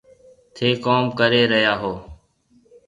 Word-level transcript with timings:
ٿَي 0.55 0.67
ڪوم 0.85 1.03
ڪري 1.19 1.41
ريا 1.51 1.73
هو۔ 1.81 1.93